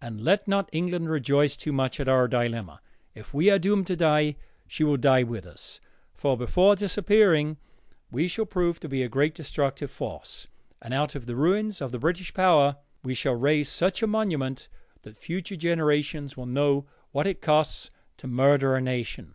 And 0.00 0.22
let 0.22 0.48
not 0.48 0.70
England 0.72 1.10
rejoice 1.10 1.54
too 1.54 1.70
much 1.70 2.00
at 2.00 2.08
our 2.08 2.26
dilemma. 2.28 2.80
If 3.14 3.34
we 3.34 3.50
are 3.50 3.58
doomed 3.58 3.86
to 3.88 3.94
die, 3.96 4.36
she 4.66 4.84
will 4.84 4.96
die 4.96 5.22
with 5.22 5.44
us, 5.44 5.80
for 6.14 6.34
before 6.34 6.76
disappearing 6.76 7.58
we 8.10 8.26
shall 8.26 8.46
prove 8.46 8.80
to 8.80 8.88
be 8.88 9.02
a 9.02 9.10
great 9.10 9.34
destructive 9.34 9.90
force, 9.90 10.46
and 10.80 10.94
out 10.94 11.14
of 11.14 11.26
the 11.26 11.36
ruins 11.36 11.82
of 11.82 11.92
the 11.92 11.98
British 11.98 12.32
power 12.32 12.78
we 13.04 13.12
shall 13.12 13.34
raise 13.34 13.68
such 13.68 14.02
a 14.02 14.06
monument 14.06 14.70
that 15.02 15.18
future 15.18 15.56
generations 15.56 16.38
will 16.38 16.46
know 16.46 16.86
what 17.12 17.26
it 17.26 17.42
costs 17.42 17.90
to 18.16 18.26
murder 18.26 18.76
a 18.76 18.80
nation. 18.80 19.34